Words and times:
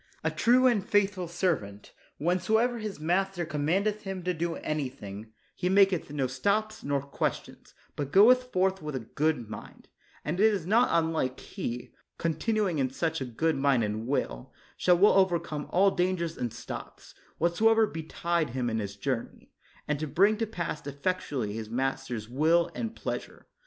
A 0.23 0.31
true 0.31 0.65
and 0.65 0.83
faithful 0.83 1.27
servant, 1.27 1.91
whensoever 2.17 2.79
his 2.79 2.95
12 2.95 2.95
LATIMER 3.01 3.05
master 3.05 3.45
commandeth 3.45 4.01
him 4.01 4.23
to 4.23 4.33
do 4.33 4.55
anything, 4.55 5.31
he 5.53 5.69
maketh 5.69 6.09
no 6.11 6.25
stops 6.25 6.83
nor 6.83 7.03
questions, 7.03 7.75
but 7.95 8.11
goeth 8.11 8.45
forth 8.51 8.81
with 8.81 8.95
a 8.95 8.99
good 9.01 9.47
mind; 9.47 9.89
and 10.25 10.39
it 10.39 10.51
is 10.51 10.65
not 10.65 10.89
unlike 10.91 11.39
he, 11.39 11.93
con 12.17 12.33
tinuing 12.33 12.79
in 12.79 12.89
such 12.89 13.21
a 13.21 13.25
good 13.25 13.55
mind 13.55 13.83
and 13.83 14.07
will, 14.07 14.51
shall 14.75 14.97
well 14.97 15.13
overcome 15.13 15.67
all 15.69 15.91
dangers 15.91 16.35
and 16.35 16.51
stops, 16.51 17.13
whatsoever 17.37 17.85
betide 17.85 18.49
him 18.55 18.71
in 18.71 18.79
his 18.79 18.95
journey, 18.95 19.51
and 19.87 20.15
bring 20.15 20.35
to 20.37 20.47
pass 20.47 20.87
effectually 20.87 21.53
his 21.53 21.69
master 21.69 22.17
's 22.19 22.27
will 22.27 22.71
and 22.73 22.95
pleasure. 22.95 23.45